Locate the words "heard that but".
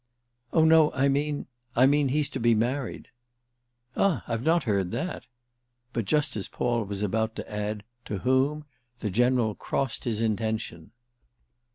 4.63-6.05